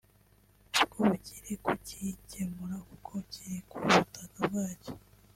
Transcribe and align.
ubwo 0.81 0.99
bukiri 1.09 1.53
kukicyemura 1.63 2.77
kuko 2.87 3.13
kiri 3.31 3.57
ku 3.69 3.75
butaka 3.85 4.39
bwacyo 4.49 4.93